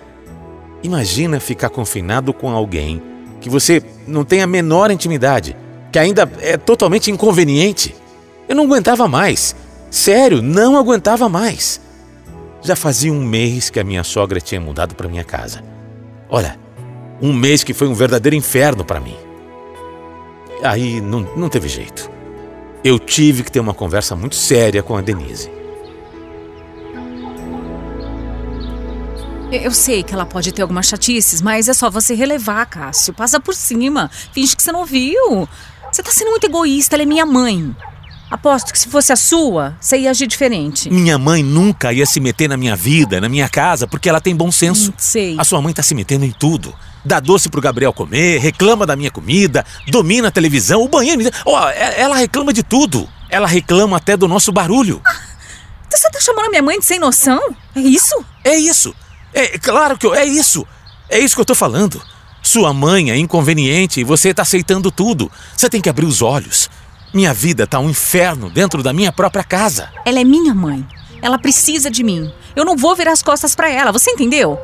imagina 0.83 1.40
ficar 1.40 1.71
confinado 1.71 2.33
com 2.33 2.50
alguém 2.50 3.02
que 3.40 3.49
você 3.49 3.83
não 4.07 4.25
tem 4.25 4.42
a 4.42 4.47
menor 4.47 4.90
intimidade, 4.90 5.57
que 5.90 5.99
ainda 5.99 6.30
é 6.40 6.57
totalmente 6.57 7.11
inconveniente. 7.11 7.95
Eu 8.49 8.54
não 8.54 8.64
aguentava 8.64 9.09
mais. 9.09 9.57
Sério, 9.90 10.42
não 10.42 10.76
aguentava 10.76 11.28
mais. 11.28 11.80
Já 12.62 12.76
fazia 12.76 13.12
um 13.12 13.25
mês 13.25 13.71
que 13.71 13.80
a 13.80 13.85
minha 13.85 14.04
sogra 14.04 14.40
tinha 14.40 14.61
mudado 14.61 14.95
para 14.95 15.09
minha 15.09 15.25
casa. 15.25 15.62
Olha, 16.28 16.59
um 17.21 17.33
mês 17.33 17.64
que 17.64 17.73
foi 17.73 17.88
um 17.88 17.95
verdadeiro 17.95 18.37
inferno 18.37 18.85
para 18.85 19.00
mim. 19.00 19.16
Aí 20.62 21.00
não, 21.00 21.21
não 21.37 21.49
teve 21.49 21.68
jeito. 21.68 22.11
Eu 22.85 22.99
tive 22.99 23.42
que 23.42 23.50
ter 23.50 23.61
uma 23.61 23.75
conversa 23.75 24.14
muito 24.14 24.37
séria 24.37 24.83
com 24.83 24.97
a 24.97 25.00
Denise. 25.00 25.50
Eu 29.50 29.71
sei 29.71 30.02
que 30.02 30.12
ela 30.12 30.26
pode 30.26 30.52
ter 30.52 30.61
algumas 30.61 30.87
chatices, 30.87 31.40
mas 31.40 31.68
é 31.68 31.73
só 31.73 31.88
você 31.88 32.14
relevar, 32.14 32.66
Cássio. 32.66 33.14
Passa 33.14 33.40
por 33.40 33.54
cima. 33.54 34.11
Finge 34.33 34.54
que 34.54 34.62
você 34.62 34.71
não 34.71 34.85
viu. 34.85 35.49
Você 35.90 36.02
tá 36.02 36.11
sendo 36.11 36.30
muito 36.30 36.45
egoísta, 36.45 36.97
ela 36.97 37.02
é 37.02 37.07
minha 37.07 37.25
mãe. 37.25 37.75
Aposto 38.31 38.73
que 38.73 38.79
se 38.79 38.89
fosse 38.89 39.13
a 39.13 39.17
sua, 39.17 39.77
você 39.81 39.99
ia 39.99 40.11
agir 40.11 40.27
diferente. 40.27 40.91
Minha 40.91 41.17
mãe 41.17 41.43
nunca 41.43 41.93
ia 41.93 42.05
se 42.05 42.21
meter 42.21 42.49
na 42.49 42.57
minha 42.57 42.77
vida, 42.77 43.21
na 43.21 43.29
minha 43.29 43.49
casa, 43.49 43.87
porque 43.87 44.09
ela 44.09 44.21
tem 44.21 44.37
bom 44.37 44.53
senso. 44.53 44.91
Hum, 44.91 44.95
sei. 44.99 45.37
A 45.39 45.45
sua 45.45 45.63
mãe 45.63 45.73
tá 45.73 45.83
se 45.83 45.95
metendo 45.95 46.25
em 46.25 46.31
tudo. 46.31 46.75
Dá 47.05 47.21
doce 47.21 47.49
pro 47.49 47.61
Gabriel 47.61 47.93
comer, 47.93 48.39
reclama 48.39 48.85
da 48.85 48.95
minha 48.95 49.11
comida, 49.11 49.65
domina 49.87 50.29
a 50.29 50.31
televisão, 50.31 50.83
o 50.83 50.89
banheiro. 50.89 51.23
Oh, 51.47 51.57
ela 51.57 52.17
reclama 52.17 52.53
de 52.53 52.63
tudo. 52.63 53.09
Ela 53.31 53.47
reclama 53.47 53.97
até 53.97 54.17
do 54.17 54.29
nosso 54.29 54.53
barulho. 54.53 55.01
Ah, 55.07 55.17
então 55.87 55.99
você 55.99 56.11
tá 56.11 56.21
chamando 56.21 56.47
a 56.47 56.51
minha 56.51 56.63
mãe 56.63 56.79
de 56.79 56.85
sem 56.85 56.99
noção? 56.99 57.41
É 57.75 57.81
isso? 57.81 58.25
É 58.45 58.57
isso. 58.57 58.95
É 59.33 59.59
claro 59.59 59.97
que 59.97 60.07
eu, 60.07 60.15
é 60.15 60.25
isso. 60.25 60.67
É 61.09 61.19
isso 61.19 61.35
que 61.35 61.41
eu 61.41 61.47
tô 61.47 61.55
falando. 61.55 62.03
Sua 62.43 62.73
mãe 62.73 63.11
é 63.11 63.17
inconveniente 63.17 64.01
e 64.01 64.05
você 64.05 64.33
tá 64.33 64.43
aceitando 64.43 64.91
tudo. 64.91 65.31
Você 65.57 65.69
tem 65.69 65.81
que 65.81 65.89
abrir 65.89 66.07
os 66.07 66.23
olhos. 66.23 66.71
Minha 67.12 67.33
vida 67.33 67.67
tá 67.67 67.79
um 67.79 67.88
inferno 67.88 68.50
dentro 68.50 68.83
da 68.83 68.93
minha 68.93 69.11
própria 69.11 69.43
casa. 69.43 69.91
Ela 70.05 70.21
é 70.21 70.25
minha 70.25 70.55
mãe. 70.55 70.87
Ela 71.23 71.38
precisa 71.38 71.91
de 71.91 72.05
mim. 72.05 72.31
Eu 72.55 72.67
não 72.67 72.77
vou 72.77 72.95
virar 72.95 73.12
as 73.12 73.23
costas 73.23 73.55
para 73.55 73.71
ela, 73.71 73.91
você 73.91 74.11
entendeu? 74.11 74.59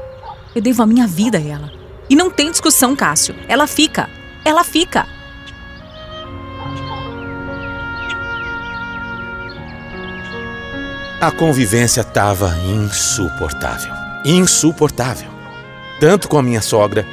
Eu 0.54 0.60
devo 0.60 0.82
a 0.82 0.86
minha 0.86 1.06
vida 1.06 1.38
a 1.38 1.40
ela. 1.40 1.72
E 2.08 2.14
não 2.14 2.30
tem 2.30 2.50
discussão, 2.50 2.94
Cássio. 2.94 3.34
Ela 3.48 3.66
fica. 3.66 4.10
Ela 4.44 4.62
fica. 4.62 5.06
A 11.18 11.30
convivência 11.30 12.02
estava 12.02 12.54
insuportável. 12.58 13.94
Insuportável. 14.22 15.30
Tanto 15.98 16.28
com 16.28 16.36
a 16.36 16.42
minha 16.42 16.60
sogra, 16.60 17.06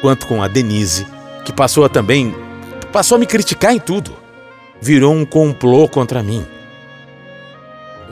quanto 0.00 0.26
com 0.26 0.42
a 0.42 0.48
Denise, 0.48 1.06
que 1.44 1.52
passou 1.52 1.84
a 1.84 1.88
também. 1.88 2.34
passou 2.92 3.14
a 3.14 3.18
me 3.20 3.26
criticar 3.26 3.72
em 3.72 3.78
tudo 3.78 4.23
virou 4.80 5.14
um 5.14 5.24
complô 5.24 5.88
contra 5.88 6.22
mim. 6.22 6.46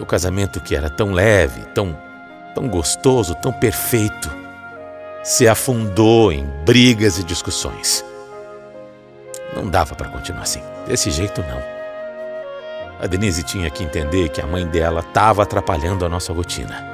O 0.00 0.07
casamento 0.07 0.61
que 0.61 0.75
era 0.75 0.88
tão 0.88 1.12
leve, 1.12 1.62
tão, 1.75 1.97
tão 2.54 2.69
gostoso, 2.69 3.35
tão 3.35 3.52
perfeito, 3.52 4.31
se 5.23 5.47
afundou 5.47 6.33
em 6.33 6.45
brigas 6.64 7.19
e 7.19 7.25
discussões. 7.25 8.04
Não 9.54 9.69
dava 9.69 9.95
para 9.95 10.09
continuar 10.09 10.42
assim. 10.42 10.62
Desse 10.87 11.11
jeito, 11.11 11.42
não. 11.42 11.62
A 13.00 13.07
Denise 13.07 13.42
tinha 13.42 13.71
que 13.71 13.85
entender 13.85 14.28
que 14.31 14.40
a 14.40 14.47
mãe 14.47 14.66
dela 14.66 15.00
estava 15.00 15.42
atrapalhando 15.42 16.04
a 16.04 16.09
nossa 16.09 16.33
rotina. 16.33 16.90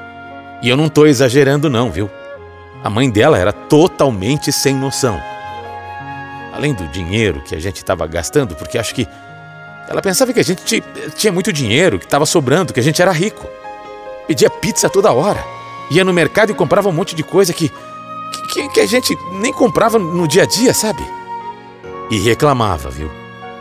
E 0.62 0.68
eu 0.68 0.76
não 0.76 0.86
estou 0.86 1.06
exagerando, 1.06 1.70
não, 1.70 1.90
viu? 1.90 2.10
A 2.82 2.90
mãe 2.90 3.10
dela 3.10 3.38
era 3.38 3.52
totalmente 3.52 4.50
sem 4.50 4.74
noção. 4.74 5.20
Além 6.52 6.74
do 6.74 6.88
dinheiro 6.88 7.42
que 7.42 7.54
a 7.54 7.60
gente 7.60 7.76
estava 7.76 8.06
gastando, 8.06 8.56
porque 8.56 8.78
acho 8.78 8.94
que 8.94 9.06
ela 9.88 10.02
pensava 10.02 10.32
que 10.32 10.40
a 10.40 10.44
gente 10.44 10.82
tinha 11.16 11.32
muito 11.32 11.52
dinheiro, 11.52 11.98
que 11.98 12.04
estava 12.04 12.26
sobrando, 12.26 12.74
que 12.74 12.80
a 12.80 12.82
gente 12.82 13.00
era 13.00 13.10
rico. 13.10 13.46
Pedia 14.26 14.50
pizza 14.50 14.88
toda 14.88 15.12
hora. 15.12 15.42
Ia 15.90 16.04
no 16.04 16.12
mercado 16.12 16.52
e 16.52 16.54
comprava 16.54 16.90
um 16.90 16.92
monte 16.92 17.14
de 17.16 17.22
coisa 17.22 17.54
que, 17.54 17.72
que, 18.52 18.68
que 18.68 18.80
a 18.80 18.86
gente 18.86 19.16
nem 19.40 19.52
comprava 19.52 19.98
no 19.98 20.28
dia 20.28 20.42
a 20.42 20.46
dia, 20.46 20.74
sabe? 20.74 21.02
E 22.10 22.18
reclamava, 22.18 22.90
viu? 22.90 23.10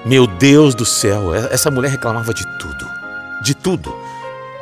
Meu 0.06 0.28
Deus 0.28 0.76
do 0.76 0.86
céu, 0.86 1.34
essa 1.34 1.72
mulher 1.72 1.92
reclamava 1.92 2.34
de 2.34 2.46
tudo. 2.60 2.86
De 3.42 3.56
tudo. 3.56 3.96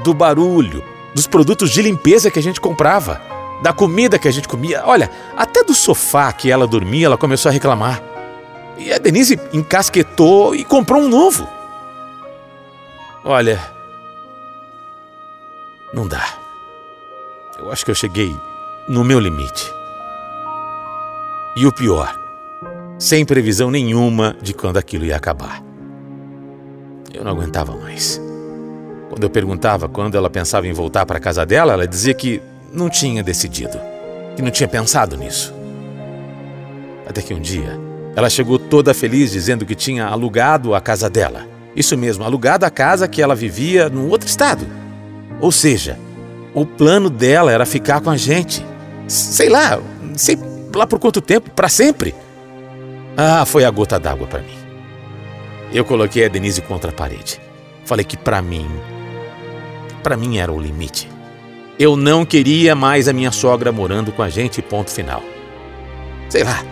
Do 0.03 0.13
barulho, 0.13 0.83
dos 1.15 1.25
produtos 1.25 1.71
de 1.71 1.81
limpeza 1.81 2.29
que 2.29 2.37
a 2.37 2.43
gente 2.43 2.61
comprava, 2.61 3.19
da 3.63 3.73
comida 3.73 4.19
que 4.19 4.27
a 4.27 4.31
gente 4.31 4.47
comia. 4.47 4.83
Olha, 4.85 5.09
até 5.35 5.63
do 5.63 5.73
sofá 5.73 6.31
que 6.31 6.51
ela 6.51 6.67
dormia, 6.67 7.07
ela 7.07 7.17
começou 7.17 7.49
a 7.49 7.53
reclamar. 7.53 8.03
E 8.77 8.93
a 8.93 8.99
Denise 8.99 9.39
encasquetou 9.51 10.53
e 10.53 10.63
comprou 10.63 11.01
um 11.01 11.09
novo. 11.09 11.54
Olha, 13.27 13.59
não 15.91 16.07
dá. 16.07 16.23
Eu 17.57 17.71
acho 17.71 17.83
que 17.83 17.89
eu 17.89 17.95
cheguei 17.95 18.35
no 18.87 19.03
meu 19.03 19.19
limite. 19.19 19.73
E 21.57 21.65
o 21.65 21.71
pior 21.71 22.15
sem 22.99 23.25
previsão 23.25 23.71
nenhuma 23.71 24.35
de 24.43 24.53
quando 24.53 24.77
aquilo 24.77 25.05
ia 25.05 25.15
acabar. 25.15 25.63
Eu 27.11 27.23
não 27.23 27.31
aguentava 27.31 27.75
mais. 27.75 28.21
Quando 29.09 29.23
eu 29.23 29.29
perguntava 29.29 29.89
quando 29.89 30.15
ela 30.15 30.29
pensava 30.29 30.67
em 30.67 30.73
voltar 30.73 31.03
para 31.07 31.17
a 31.17 31.21
casa 31.21 31.45
dela, 31.47 31.73
ela 31.73 31.87
dizia 31.87 32.13
que 32.13 32.39
não 32.71 32.91
tinha 32.91 33.23
decidido, 33.23 33.79
que 34.35 34.41
não 34.43 34.51
tinha 34.51 34.67
pensado 34.67 35.17
nisso. 35.17 35.51
Até 37.07 37.23
que 37.23 37.33
um 37.33 37.41
dia, 37.41 37.79
ela 38.15 38.29
chegou 38.29 38.59
toda 38.59 38.93
feliz 38.93 39.31
dizendo 39.31 39.65
que 39.65 39.73
tinha 39.73 40.05
alugado 40.05 40.75
a 40.75 40.79
casa 40.79 41.09
dela. 41.09 41.54
Isso 41.75 41.97
mesmo, 41.97 42.23
alugado 42.23 42.65
a 42.65 42.69
casa 42.69 43.07
que 43.07 43.21
ela 43.21 43.35
vivia 43.35 43.89
num 43.89 44.07
outro 44.07 44.27
estado. 44.27 44.65
Ou 45.41 45.51
seja, 45.51 45.99
o 46.53 46.65
plano 46.65 47.09
dela 47.09 47.51
era 47.51 47.65
ficar 47.65 47.99
com 47.99 48.09
a 48.09 48.17
gente. 48.17 48.65
Sei 49.07 49.49
lá, 49.49 49.79
sei 50.15 50.37
lá 50.73 50.87
por 50.87 50.99
quanto 50.99 51.21
tempo, 51.21 51.51
para 51.51 51.67
sempre. 51.67 52.15
Ah, 53.17 53.45
foi 53.45 53.65
a 53.65 53.69
gota 53.69 53.99
d'água 53.99 54.27
para 54.27 54.39
mim. 54.39 54.57
Eu 55.73 55.83
coloquei 55.83 56.25
a 56.25 56.29
Denise 56.29 56.61
contra 56.61 56.91
a 56.91 56.93
parede. 56.93 57.41
Falei 57.83 58.05
que 58.05 58.15
para 58.15 58.41
mim, 58.41 58.67
para 60.01 60.15
mim 60.15 60.37
era 60.37 60.51
o 60.51 60.59
limite. 60.59 61.09
Eu 61.77 61.97
não 61.97 62.25
queria 62.25 62.73
mais 62.73 63.07
a 63.07 63.13
minha 63.13 63.31
sogra 63.31 63.71
morando 63.71 64.11
com 64.11 64.23
a 64.23 64.29
gente, 64.29 64.61
ponto 64.61 64.89
final. 64.89 65.21
Sei 66.29 66.43
lá, 66.43 66.63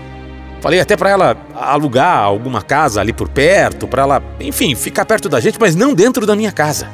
Falei 0.64 0.80
até 0.80 0.96
para 0.96 1.10
ela 1.10 1.36
alugar 1.54 2.20
alguma 2.20 2.62
casa 2.62 3.02
ali 3.02 3.12
por 3.12 3.28
perto, 3.28 3.86
para 3.86 4.04
ela, 4.04 4.24
enfim, 4.40 4.74
ficar 4.76 5.04
perto 5.04 5.28
da 5.28 5.42
gente, 5.42 5.60
mas 5.60 5.76
não 5.76 5.94
dentro 5.94 6.26
da 6.26 6.38
minha 6.38 6.54
casa. 6.54 6.88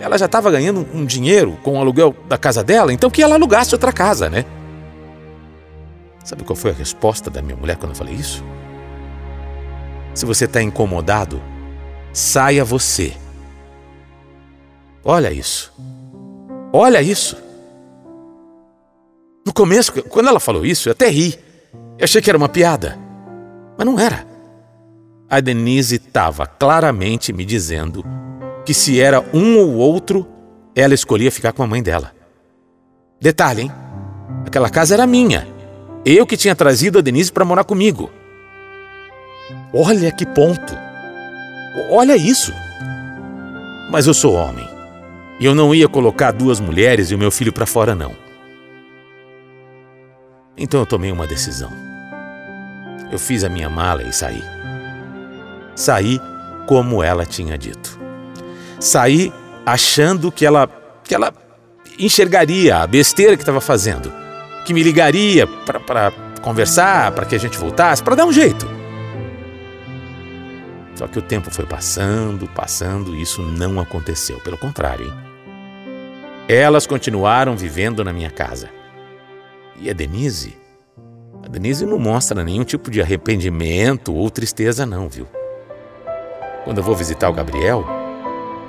Ela 0.00 0.18
já 0.18 0.26
estava 0.26 0.50
ganhando 0.50 0.84
um 0.92 1.04
dinheiro 1.04 1.56
com 1.62 1.78
o 1.78 1.80
aluguel 1.80 2.12
da 2.28 2.36
casa 2.36 2.64
dela, 2.64 2.92
então 2.92 3.08
que 3.08 3.22
ela 3.22 3.36
alugasse 3.36 3.72
outra 3.72 3.92
casa, 3.92 4.28
né? 4.28 4.44
Sabe 6.24 6.42
qual 6.42 6.56
foi 6.56 6.72
a 6.72 6.74
resposta 6.74 7.30
da 7.30 7.40
minha 7.40 7.56
mulher 7.56 7.76
quando 7.76 7.92
eu 7.92 7.96
falei 7.96 8.14
isso? 8.14 8.42
Se 10.12 10.26
você 10.26 10.46
está 10.46 10.60
incomodado, 10.60 11.40
saia 12.12 12.64
você. 12.64 13.12
Olha 15.04 15.32
isso. 15.32 15.72
Olha 16.72 17.00
isso. 17.00 17.36
No 19.46 19.52
começo, 19.52 19.92
quando 20.08 20.28
ela 20.28 20.40
falou 20.40 20.66
isso, 20.66 20.88
eu 20.88 20.92
até 20.94 21.08
ri. 21.08 21.45
Eu 21.98 22.04
achei 22.04 22.20
que 22.20 22.28
era 22.28 22.36
uma 22.36 22.48
piada, 22.48 22.98
mas 23.76 23.86
não 23.86 23.98
era. 23.98 24.26
A 25.30 25.40
Denise 25.40 25.96
estava 25.96 26.46
claramente 26.46 27.32
me 27.32 27.44
dizendo 27.44 28.04
que 28.64 28.74
se 28.74 29.00
era 29.00 29.24
um 29.32 29.58
ou 29.58 29.74
outro, 29.74 30.26
ela 30.74 30.92
escolhia 30.92 31.32
ficar 31.32 31.52
com 31.52 31.62
a 31.62 31.66
mãe 31.66 31.82
dela. 31.82 32.12
Detalhe, 33.20 33.62
hein? 33.62 33.72
Aquela 34.46 34.68
casa 34.68 34.94
era 34.94 35.06
minha. 35.06 35.48
Eu 36.04 36.26
que 36.26 36.36
tinha 36.36 36.54
trazido 36.54 36.98
a 36.98 37.02
Denise 37.02 37.32
para 37.32 37.44
morar 37.44 37.64
comigo. 37.64 38.10
Olha 39.72 40.12
que 40.12 40.26
ponto. 40.26 40.74
Olha 41.90 42.16
isso. 42.16 42.52
Mas 43.90 44.06
eu 44.06 44.14
sou 44.14 44.34
homem. 44.34 44.68
E 45.40 45.44
eu 45.44 45.54
não 45.54 45.74
ia 45.74 45.88
colocar 45.88 46.30
duas 46.30 46.60
mulheres 46.60 47.10
e 47.10 47.14
o 47.14 47.18
meu 47.18 47.30
filho 47.30 47.52
para 47.52 47.66
fora, 47.66 47.94
não. 47.94 48.14
Então 50.56 50.80
eu 50.80 50.86
tomei 50.86 51.10
uma 51.10 51.26
decisão. 51.26 51.85
Eu 53.10 53.18
fiz 53.18 53.44
a 53.44 53.48
minha 53.48 53.70
mala 53.70 54.02
e 54.02 54.12
saí. 54.12 54.42
Saí 55.74 56.20
como 56.66 57.02
ela 57.02 57.24
tinha 57.24 57.56
dito. 57.56 57.98
Saí 58.80 59.32
achando 59.64 60.32
que 60.32 60.44
ela 60.44 60.68
que 61.04 61.14
ela 61.14 61.32
enxergaria 61.98 62.78
a 62.78 62.86
besteira 62.86 63.36
que 63.36 63.42
estava 63.42 63.60
fazendo, 63.60 64.12
que 64.64 64.74
me 64.74 64.82
ligaria 64.82 65.46
para 65.46 66.12
conversar, 66.42 67.12
para 67.12 67.24
que 67.24 67.34
a 67.34 67.38
gente 67.38 67.56
voltasse, 67.56 68.02
para 68.02 68.16
dar 68.16 68.26
um 68.26 68.32
jeito. 68.32 68.66
Só 70.96 71.06
que 71.06 71.18
o 71.18 71.22
tempo 71.22 71.50
foi 71.50 71.66
passando, 71.66 72.48
passando 72.48 73.14
e 73.14 73.22
isso 73.22 73.42
não 73.42 73.78
aconteceu. 73.78 74.40
Pelo 74.40 74.56
contrário, 74.56 75.06
hein? 75.06 75.12
Elas 76.48 76.86
continuaram 76.86 77.56
vivendo 77.56 78.02
na 78.02 78.12
minha 78.12 78.30
casa. 78.30 78.70
E 79.78 79.90
a 79.90 79.92
Denise? 79.92 80.56
A 81.46 81.48
Denise 81.48 81.86
não 81.86 81.96
mostra 81.96 82.42
nenhum 82.42 82.64
tipo 82.64 82.90
de 82.90 83.00
arrependimento 83.00 84.12
ou 84.12 84.28
tristeza, 84.28 84.84
não, 84.84 85.08
viu? 85.08 85.28
Quando 86.64 86.78
eu 86.78 86.82
vou 86.82 86.96
visitar 86.96 87.28
o 87.28 87.32
Gabriel, 87.32 87.84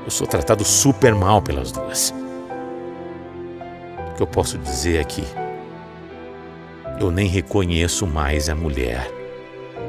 eu 0.05 0.11
sou 0.11 0.27
tratado 0.27 0.63
super 0.63 1.15
mal 1.15 1.41
pelas 1.41 1.71
duas. 1.71 2.13
O 4.11 4.13
que 4.13 4.21
eu 4.21 4.27
posso 4.27 4.59
dizer 4.59 5.01
é 5.01 5.03
que 5.03 5.23
eu 6.99 7.09
nem 7.09 7.27
reconheço 7.27 8.05
mais 8.05 8.47
a 8.47 8.53
mulher 8.53 9.11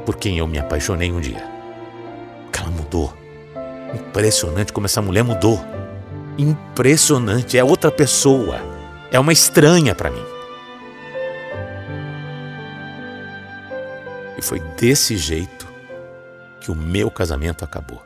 por 0.03 0.15
quem 0.15 0.39
eu 0.39 0.47
me 0.47 0.57
apaixonei 0.57 1.11
um 1.11 1.21
dia. 1.21 1.47
Porque 2.45 2.59
ela 2.59 2.71
mudou. 2.71 3.13
Impressionante 3.93 4.73
como 4.73 4.87
essa 4.87 4.99
mulher 4.99 5.23
mudou. 5.23 5.63
Impressionante, 6.39 7.55
é 7.55 7.63
outra 7.63 7.91
pessoa. 7.91 8.59
É 9.11 9.19
uma 9.19 9.31
estranha 9.31 9.93
para 9.93 10.09
mim. 10.09 10.38
E 14.39 14.41
foi 14.41 14.61
desse 14.61 15.17
jeito 15.17 15.67
que 16.61 16.71
o 16.71 16.75
meu 16.75 17.11
casamento 17.11 17.65
acabou. 17.65 18.01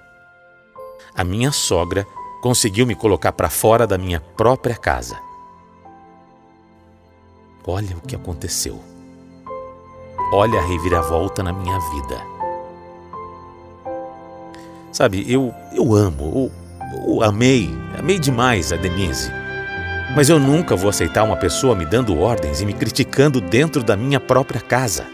A 1.16 1.24
minha 1.24 1.52
sogra 1.52 2.08
conseguiu 2.42 2.88
me 2.88 2.96
colocar 2.96 3.32
para 3.34 3.52
fora 3.52 3.86
da 3.86 4.00
minha 4.00 4.20
própria 4.20 4.76
casa. 4.76 5.16
Olha 7.64 7.96
o 7.96 8.02
que 8.02 8.16
aconteceu. 8.16 8.82
Olha 10.34 10.60
a 10.60 10.66
reviravolta 10.66 11.44
na 11.44 11.54
minha 11.54 11.80
vida. 11.92 12.20
Sabe, 14.92 15.32
eu, 15.32 15.54
eu 15.72 15.94
amo, 15.94 16.52
eu, 16.98 17.14
eu 17.14 17.24
amei, 17.24 17.70
amei 17.96 18.18
demais 18.18 18.74
a 18.74 18.76
Denise. 18.76 19.32
Mas 20.16 20.30
eu 20.30 20.40
nunca 20.40 20.76
vou 20.76 20.90
aceitar 20.90 21.22
uma 21.24 21.38
pessoa 21.38 21.76
me 21.76 21.86
dando 21.86 22.20
ordens 22.20 22.60
e 22.60 22.66
me 22.66 22.74
criticando 22.74 23.40
dentro 23.40 23.84
da 23.84 23.96
minha 23.96 24.20
própria 24.20 24.60
casa. 24.60 25.06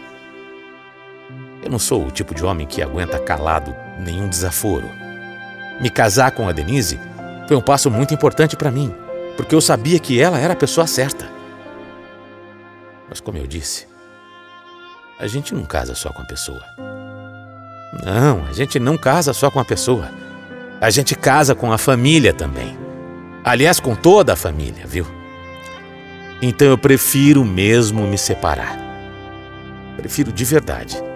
Eu 1.62 1.70
não 1.70 1.78
sou 1.78 2.06
o 2.06 2.10
tipo 2.10 2.34
de 2.34 2.44
homem 2.44 2.66
que 2.66 2.82
aguenta 2.82 3.18
calado 3.18 3.74
nenhum 3.98 4.28
desaforo. 4.28 4.90
Me 5.80 5.90
casar 5.90 6.30
com 6.30 6.48
a 6.48 6.52
Denise 6.52 6.98
foi 7.46 7.56
um 7.56 7.60
passo 7.60 7.90
muito 7.90 8.14
importante 8.14 8.56
para 8.56 8.70
mim, 8.70 8.94
porque 9.36 9.54
eu 9.54 9.60
sabia 9.60 9.98
que 9.98 10.20
ela 10.20 10.38
era 10.38 10.54
a 10.54 10.56
pessoa 10.56 10.86
certa. 10.86 11.30
Mas, 13.08 13.20
como 13.20 13.36
eu 13.36 13.46
disse, 13.46 13.86
a 15.18 15.26
gente 15.26 15.54
não 15.54 15.64
casa 15.64 15.94
só 15.94 16.10
com 16.10 16.22
a 16.22 16.26
pessoa. 16.26 16.64
Não, 18.04 18.44
a 18.48 18.52
gente 18.52 18.78
não 18.78 18.96
casa 18.96 19.32
só 19.32 19.50
com 19.50 19.60
a 19.60 19.64
pessoa. 19.64 20.10
A 20.80 20.88
gente 20.88 21.14
casa 21.14 21.54
com 21.54 21.72
a 21.72 21.78
família 21.78 22.32
também. 22.32 22.78
Aliás, 23.44 23.80
com 23.80 23.94
toda 23.94 24.32
a 24.32 24.36
família, 24.36 24.86
viu? 24.86 25.06
Então 26.40 26.68
eu 26.68 26.78
prefiro 26.78 27.44
mesmo 27.44 28.06
me 28.06 28.16
separar. 28.16 28.78
Prefiro 29.96 30.32
de 30.32 30.44
verdade 30.44 31.09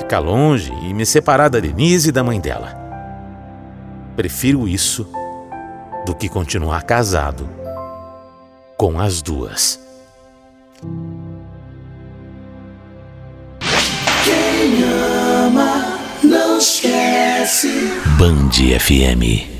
ficar 0.00 0.18
longe 0.18 0.72
e 0.82 0.94
me 0.94 1.04
separar 1.04 1.48
da 1.48 1.60
Denise 1.60 2.08
e 2.08 2.12
da 2.12 2.24
mãe 2.24 2.40
dela. 2.40 2.74
Prefiro 4.16 4.66
isso 4.66 5.06
do 6.04 6.14
que 6.14 6.28
continuar 6.28 6.82
casado 6.82 7.48
com 8.76 8.98
as 8.98 9.22
duas. 9.22 9.78
Quem 14.24 14.82
ama 15.46 15.98
não 16.22 16.58
esquece. 16.58 17.68
Band 18.18 18.50
FM. 18.78 19.59